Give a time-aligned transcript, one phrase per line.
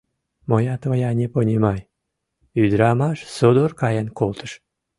[0.49, 1.79] —Моя твоя не понимай!—
[2.61, 4.51] ӱдырамаш содор каен колтыш.